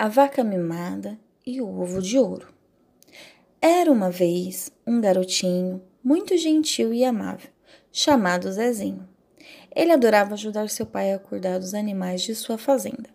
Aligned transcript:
A 0.00 0.06
vaca 0.06 0.44
mimada 0.44 1.18
e 1.44 1.60
o 1.60 1.80
ovo 1.80 2.00
de 2.00 2.16
ouro. 2.16 2.54
Era 3.60 3.90
uma 3.90 4.12
vez 4.12 4.70
um 4.86 5.00
garotinho 5.00 5.82
muito 6.04 6.36
gentil 6.36 6.94
e 6.94 7.04
amável, 7.04 7.50
chamado 7.90 8.52
Zezinho. 8.52 9.08
Ele 9.74 9.90
adorava 9.90 10.34
ajudar 10.34 10.68
seu 10.68 10.86
pai 10.86 11.12
a 11.12 11.18
cuidar 11.18 11.58
dos 11.58 11.74
animais 11.74 12.22
de 12.22 12.32
sua 12.36 12.56
fazenda. 12.56 13.10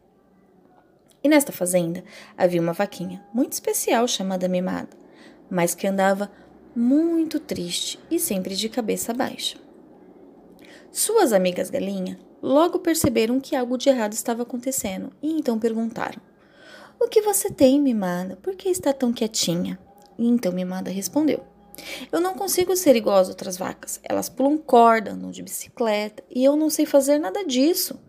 E 1.23 1.29
nesta 1.29 1.53
fazenda 1.53 2.03
havia 2.37 2.59
uma 2.59 2.73
vaquinha 2.73 3.25
muito 3.33 3.53
especial 3.53 4.05
chamada 4.05 4.49
Mimada, 4.49 4.97
mas 5.49 5.73
que 5.73 5.87
andava 5.87 6.29
muito 6.75 7.39
triste 7.39 7.97
e 8.11 8.19
sempre 8.19 8.57
de 8.57 8.67
cabeça 8.67 9.13
baixa. 9.13 9.57
Suas 10.91 11.31
amigas 11.31 11.69
galinha 11.69 12.19
logo 12.41 12.77
perceberam 12.79 13.39
que 13.39 13.55
algo 13.55 13.77
de 13.77 13.87
errado 13.87 14.11
estava 14.11 14.43
acontecendo 14.43 15.13
e 15.21 15.31
então 15.31 15.57
perguntaram: 15.57 16.32
O 17.03 17.07
que 17.09 17.21
você 17.21 17.51
tem, 17.51 17.81
Mimada? 17.81 18.37
Por 18.37 18.55
que 18.55 18.69
está 18.69 18.93
tão 18.93 19.11
quietinha? 19.11 19.77
Então 20.17 20.53
Mimada 20.53 20.89
respondeu: 20.89 21.43
Eu 22.09 22.21
não 22.21 22.33
consigo 22.33 22.73
ser 22.77 22.95
igual 22.95 23.17
às 23.17 23.27
outras 23.27 23.57
vacas. 23.57 23.99
Elas 24.03 24.29
pulam 24.29 24.57
corda, 24.57 25.11
andam 25.11 25.29
de 25.29 25.43
bicicleta 25.43 26.23
e 26.29 26.45
eu 26.45 26.55
não 26.55 26.69
sei 26.69 26.85
fazer 26.85 27.19
nada 27.19 27.45
disso. 27.45 27.99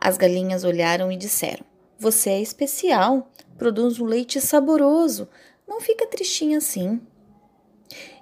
As 0.00 0.16
galinhas 0.16 0.62
olharam 0.62 1.10
e 1.10 1.16
disseram: 1.16 1.64
Você 1.98 2.30
é 2.30 2.40
especial, 2.40 3.32
produz 3.58 3.98
um 3.98 4.04
leite 4.06 4.40
saboroso. 4.40 5.28
Não 5.66 5.80
fica 5.80 6.06
tristinha 6.06 6.58
assim. 6.58 7.00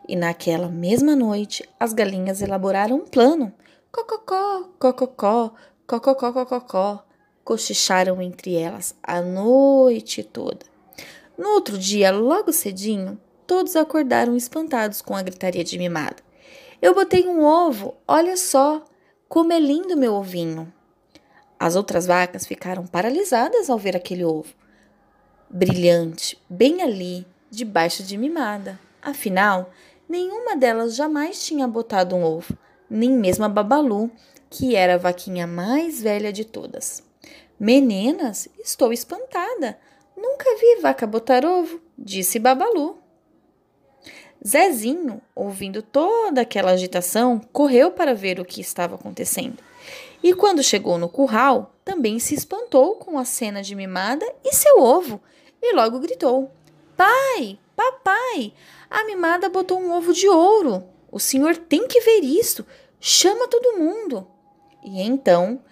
E 0.08 0.16
naquela 0.16 0.68
mesma 0.68 1.14
noite, 1.14 1.68
as 1.78 1.92
galinhas 1.92 2.40
elaboraram 2.40 2.96
um 2.96 3.06
plano 3.06 3.52
Cococó, 3.92 4.70
cococó, 4.78 5.54
cococó, 5.86 6.32
cococó, 6.32 7.04
cochicharam 7.44 8.20
entre 8.22 8.56
elas 8.56 8.94
a 9.02 9.20
noite 9.20 10.22
toda. 10.22 10.66
No 11.36 11.50
outro 11.50 11.76
dia, 11.76 12.10
logo 12.10 12.52
cedinho, 12.52 13.20
todos 13.46 13.76
acordaram 13.76 14.36
espantados 14.36 15.02
com 15.02 15.14
a 15.14 15.22
gritaria 15.22 15.62
de 15.62 15.78
mimada. 15.78 16.16
Eu 16.80 16.94
botei 16.94 17.26
um 17.26 17.44
ovo, 17.44 17.94
olha 18.06 18.36
só, 18.36 18.84
como 19.28 19.52
é 19.52 19.60
lindo 19.60 19.96
meu 19.96 20.14
ovinho. 20.14 20.72
As 21.58 21.76
outras 21.76 22.06
vacas 22.06 22.46
ficaram 22.46 22.86
paralisadas 22.86 23.68
ao 23.68 23.78
ver 23.78 23.96
aquele 23.96 24.24
ovo. 24.24 24.54
Brilhante, 25.48 26.40
bem 26.48 26.82
ali, 26.82 27.26
debaixo 27.50 28.02
de 28.02 28.16
mimada. 28.16 28.78
Afinal, 29.02 29.70
nenhuma 30.08 30.56
delas 30.56 30.96
jamais 30.96 31.44
tinha 31.44 31.68
botado 31.68 32.16
um 32.16 32.24
ovo 32.24 32.56
nem 32.88 33.10
mesmo 33.10 33.44
a 33.44 33.48
Babalu, 33.48 34.10
que 34.48 34.76
era 34.76 34.94
a 34.94 34.98
vaquinha 34.98 35.46
mais 35.46 36.00
velha 36.00 36.32
de 36.32 36.44
todas. 36.44 37.02
Meninas, 37.58 38.48
estou 38.62 38.92
espantada. 38.92 39.78
Nunca 40.16 40.44
vi 40.56 40.80
vaca 40.80 41.06
botar 41.06 41.44
ovo, 41.44 41.80
disse 41.96 42.38
Babalu. 42.38 42.98
Zezinho, 44.46 45.22
ouvindo 45.34 45.80
toda 45.80 46.40
aquela 46.40 46.72
agitação, 46.72 47.40
correu 47.52 47.92
para 47.92 48.14
ver 48.14 48.38
o 48.40 48.44
que 48.44 48.60
estava 48.60 48.96
acontecendo. 48.96 49.58
E 50.22 50.34
quando 50.34 50.62
chegou 50.62 50.98
no 50.98 51.08
curral, 51.08 51.74
também 51.84 52.18
se 52.18 52.34
espantou 52.34 52.96
com 52.96 53.18
a 53.18 53.24
cena 53.24 53.62
de 53.62 53.74
mimada 53.74 54.26
e 54.44 54.54
seu 54.54 54.80
ovo, 54.80 55.20
e 55.62 55.74
logo 55.74 56.00
gritou: 56.00 56.50
Pai, 56.96 57.58
papai, 57.76 58.52
a 58.90 59.04
mimada 59.04 59.48
botou 59.48 59.78
um 59.78 59.92
ovo 59.92 60.12
de 60.12 60.28
ouro. 60.28 60.84
O 61.10 61.20
senhor 61.20 61.56
tem 61.56 61.86
que 61.86 62.00
ver 62.00 62.20
isso. 62.20 62.66
Chama 62.98 63.48
todo 63.48 63.78
mundo! 63.78 64.26
E 64.82 65.00
então 65.00 65.62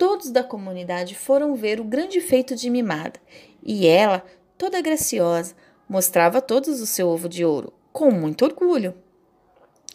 todos 0.00 0.30
da 0.30 0.42
comunidade 0.42 1.14
foram 1.14 1.54
ver 1.54 1.78
o 1.78 1.84
grande 1.84 2.22
feito 2.22 2.56
de 2.56 2.70
Mimada, 2.70 3.20
e 3.62 3.86
ela, 3.86 4.24
toda 4.56 4.80
graciosa, 4.80 5.54
mostrava 5.86 6.38
a 6.38 6.40
todos 6.40 6.80
o 6.80 6.86
seu 6.86 7.06
ovo 7.06 7.28
de 7.28 7.44
ouro, 7.44 7.70
com 7.92 8.10
muito 8.10 8.46
orgulho. 8.46 8.94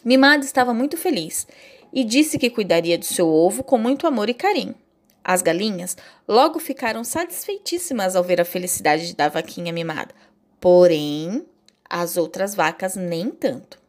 Mimada 0.04 0.44
estava 0.44 0.72
muito 0.72 0.96
feliz 0.96 1.44
e 1.92 2.04
disse 2.04 2.38
que 2.38 2.50
cuidaria 2.50 2.96
do 2.96 3.04
seu 3.04 3.26
ovo 3.26 3.64
com 3.64 3.76
muito 3.76 4.06
amor 4.06 4.30
e 4.30 4.34
carinho. 4.34 4.76
As 5.24 5.42
galinhas 5.42 5.96
logo 6.28 6.60
ficaram 6.60 7.02
satisfeitíssimas 7.02 8.14
ao 8.14 8.22
ver 8.22 8.40
a 8.40 8.44
felicidade 8.44 9.12
da 9.12 9.28
vaquinha 9.28 9.72
mimada, 9.72 10.14
porém 10.60 11.44
as 11.90 12.16
outras 12.16 12.54
vacas 12.54 12.94
nem 12.94 13.28
tanto. 13.28 13.82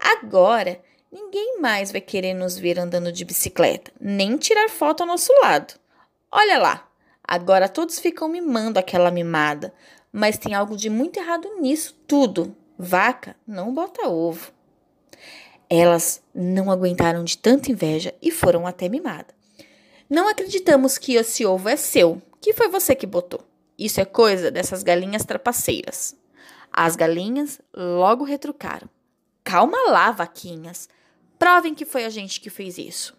Agora 0.00 0.80
Ninguém 1.10 1.58
mais 1.60 1.90
vai 1.90 2.00
querer 2.00 2.34
nos 2.34 2.58
ver 2.58 2.78
andando 2.78 3.10
de 3.10 3.24
bicicleta, 3.24 3.90
nem 3.98 4.36
tirar 4.36 4.68
foto 4.68 5.00
ao 5.00 5.06
nosso 5.06 5.32
lado. 5.40 5.74
Olha 6.30 6.58
lá, 6.58 6.88
agora 7.24 7.68
todos 7.68 7.98
ficam 7.98 8.28
mimando 8.28 8.78
aquela 8.78 9.10
mimada, 9.10 9.72
mas 10.12 10.36
tem 10.36 10.54
algo 10.54 10.76
de 10.76 10.90
muito 10.90 11.18
errado 11.18 11.48
nisso 11.60 11.96
tudo. 12.06 12.54
Vaca 12.78 13.34
não 13.46 13.72
bota 13.72 14.08
ovo. 14.08 14.52
Elas 15.70 16.22
não 16.34 16.70
aguentaram 16.70 17.24
de 17.24 17.36
tanta 17.38 17.72
inveja 17.72 18.14
e 18.20 18.30
foram 18.30 18.66
até 18.66 18.88
mimada. 18.88 19.34
Não 20.08 20.28
acreditamos 20.28 20.96
que 20.96 21.14
esse 21.14 21.44
ovo 21.44 21.68
é 21.68 21.76
seu, 21.76 22.22
que 22.40 22.52
foi 22.52 22.68
você 22.68 22.94
que 22.94 23.06
botou. 23.06 23.40
Isso 23.78 24.00
é 24.00 24.04
coisa 24.04 24.50
dessas 24.50 24.82
galinhas 24.82 25.24
trapaceiras. 25.24 26.16
As 26.72 26.96
galinhas 26.96 27.60
logo 27.74 28.24
retrucaram. 28.24 28.88
Calma 29.44 29.90
lá, 29.90 30.10
vaquinhas. 30.10 30.88
Provem 31.38 31.74
que 31.74 31.84
foi 31.84 32.04
a 32.04 32.10
gente 32.10 32.40
que 32.40 32.50
fez 32.50 32.78
isso. 32.78 33.16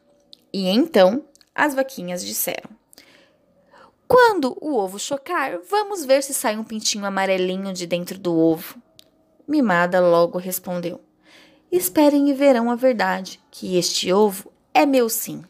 E 0.51 0.67
então 0.67 1.23
as 1.53 1.73
vaquinhas 1.73 2.25
disseram: 2.25 2.69
Quando 4.07 4.57
o 4.59 4.75
ovo 4.75 4.99
chocar, 4.99 5.59
vamos 5.69 6.05
ver 6.05 6.23
se 6.23 6.33
sai 6.33 6.57
um 6.57 6.63
pintinho 6.63 7.05
amarelinho 7.05 7.73
de 7.73 7.85
dentro 7.85 8.17
do 8.17 8.35
ovo. 8.35 8.81
Mimada 9.47 9.99
logo 9.99 10.37
respondeu: 10.37 11.01
Esperem 11.71 12.29
e 12.29 12.33
verão 12.33 12.69
a 12.69 12.75
verdade, 12.75 13.39
que 13.49 13.77
este 13.77 14.11
ovo 14.11 14.51
é 14.73 14.85
meu 14.85 15.07
sim. 15.07 15.43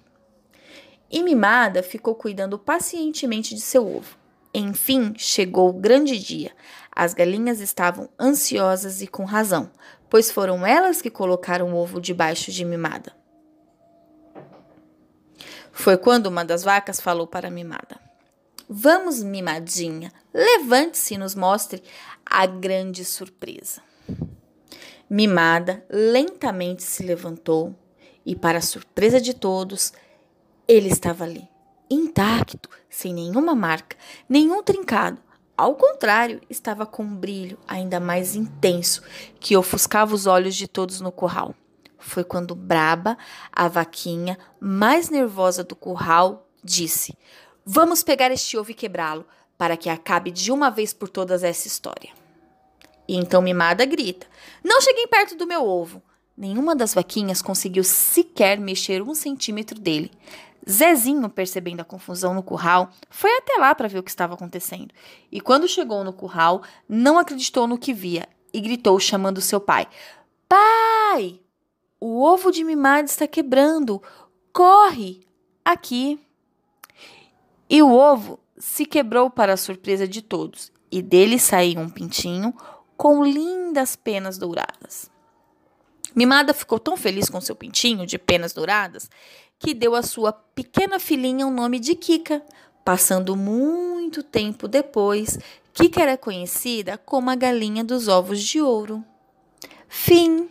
E 1.11 1.23
Mimada 1.23 1.81
ficou 1.81 2.13
cuidando 2.13 2.59
pacientemente 2.59 3.55
de 3.55 3.61
seu 3.61 3.87
ovo. 3.87 4.15
Enfim, 4.53 5.13
chegou 5.17 5.69
o 5.69 5.73
grande 5.73 6.19
dia. 6.19 6.51
As 6.95 7.13
galinhas 7.13 7.61
estavam 7.61 8.09
ansiosas 8.19 9.01
e 9.01 9.07
com 9.07 9.23
razão, 9.23 9.71
pois 10.09 10.31
foram 10.31 10.65
elas 10.65 11.01
que 11.01 11.09
colocaram 11.09 11.73
o 11.73 11.77
ovo 11.77 12.01
debaixo 12.01 12.51
de 12.51 12.65
Mimada. 12.65 13.13
Foi 15.71 15.97
quando 15.97 16.27
uma 16.27 16.43
das 16.43 16.63
vacas 16.63 16.99
falou 16.99 17.27
para 17.27 17.49
Mimada: 17.49 17.99
Vamos, 18.67 19.23
Mimadinha, 19.23 20.11
levante-se 20.33 21.13
e 21.13 21.17
nos 21.17 21.35
mostre 21.35 21.81
a 22.25 22.45
grande 22.45 23.05
surpresa. 23.05 23.81
Mimada 25.09 25.83
lentamente 25.89 26.83
se 26.83 27.01
levantou 27.01 27.75
e, 28.25 28.35
para 28.35 28.61
surpresa 28.61 29.19
de 29.19 29.33
todos, 29.33 29.91
ele 30.67 30.89
estava 30.89 31.23
ali, 31.23 31.47
intacto, 31.89 32.69
sem 32.89 33.13
nenhuma 33.13 33.55
marca, 33.55 33.97
nenhum 34.27 34.61
trincado, 34.61 35.19
ao 35.59 35.75
contrário, 35.75 36.39
estava 36.49 36.85
com 36.85 37.03
um 37.03 37.13
brilho 37.13 37.59
ainda 37.67 37.99
mais 37.99 38.33
intenso 38.33 39.03
que 39.41 39.57
ofuscava 39.57 40.15
os 40.15 40.25
olhos 40.25 40.55
de 40.55 40.69
todos 40.69 41.01
no 41.01 41.11
curral. 41.11 41.53
Foi 41.97 42.23
quando 42.23 42.55
Braba, 42.55 43.17
a 43.51 43.67
vaquinha 43.67 44.39
mais 44.57 45.09
nervosa 45.09 45.61
do 45.61 45.75
curral, 45.75 46.47
disse: 46.63 47.13
Vamos 47.65 48.03
pegar 48.03 48.31
este 48.31 48.57
ovo 48.57 48.71
e 48.71 48.73
quebrá-lo, 48.73 49.25
para 49.57 49.75
que 49.75 49.89
acabe 49.89 50.31
de 50.31 50.49
uma 50.49 50.69
vez 50.69 50.93
por 50.93 51.09
todas 51.09 51.43
essa 51.43 51.67
história. 51.67 52.11
E 53.05 53.17
então 53.17 53.41
Mimada 53.41 53.83
grita: 53.83 54.27
Não 54.63 54.79
cheguem 54.79 55.09
perto 55.09 55.35
do 55.35 55.45
meu 55.45 55.65
ovo. 55.67 56.01
Nenhuma 56.37 56.73
das 56.73 56.93
vaquinhas 56.93 57.41
conseguiu 57.41 57.83
sequer 57.83 58.57
mexer 58.61 59.01
um 59.01 59.13
centímetro 59.13 59.77
dele. 59.77 60.09
Zezinho, 60.67 61.29
percebendo 61.29 61.81
a 61.81 61.85
confusão 61.85 62.33
no 62.33 62.43
curral, 62.43 62.89
foi 63.09 63.31
até 63.37 63.53
lá 63.57 63.73
para 63.75 63.87
ver 63.87 63.99
o 63.99 64.03
que 64.03 64.09
estava 64.09 64.33
acontecendo. 64.33 64.93
E 65.31 65.39
quando 65.39 65.67
chegou 65.67 66.03
no 66.03 66.13
curral, 66.13 66.63
não 66.87 67.17
acreditou 67.17 67.67
no 67.67 67.77
que 67.77 67.93
via 67.93 68.27
e 68.53 68.59
gritou 68.59 68.99
chamando 68.99 69.41
seu 69.41 69.59
pai: 69.59 69.87
Pai! 70.47 71.39
O 71.99 72.23
ovo 72.23 72.51
de 72.51 72.63
mimada 72.63 73.05
está 73.05 73.27
quebrando! 73.27 74.01
Corre! 74.53 75.27
Aqui! 75.63 76.19
E 77.69 77.81
o 77.81 77.93
ovo 77.93 78.39
se 78.57 78.85
quebrou 78.85 79.29
para 79.29 79.53
a 79.53 79.57
surpresa 79.57 80.07
de 80.07 80.21
todos, 80.21 80.71
e 80.91 81.01
dele 81.01 81.37
saiu 81.37 81.79
um 81.79 81.89
pintinho 81.89 82.53
com 82.97 83.23
lindas 83.23 83.95
penas 83.95 84.37
douradas. 84.37 85.09
Mimada 86.15 86.53
ficou 86.53 86.79
tão 86.79 86.97
feliz 86.97 87.29
com 87.29 87.39
seu 87.39 87.55
pintinho 87.55 88.05
de 88.05 88.17
penas 88.17 88.53
douradas 88.53 89.09
que 89.59 89.73
deu 89.73 89.93
à 89.93 90.01
sua 90.01 90.31
pequena 90.31 90.99
filhinha 90.99 91.45
o 91.45 91.51
nome 91.51 91.79
de 91.79 91.93
Kika. 91.95 92.41
Passando 92.83 93.35
muito 93.35 94.23
tempo 94.23 94.67
depois, 94.67 95.37
Kika 95.73 96.01
era 96.01 96.17
conhecida 96.17 96.97
como 96.97 97.29
a 97.29 97.35
galinha 97.35 97.83
dos 97.83 98.07
ovos 98.07 98.41
de 98.41 98.61
ouro. 98.61 99.03
Fim. 99.87 100.49